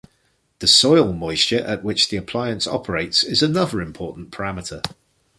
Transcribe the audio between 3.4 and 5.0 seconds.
another important parameter.